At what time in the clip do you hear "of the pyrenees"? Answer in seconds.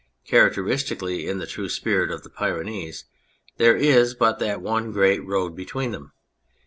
2.09-3.05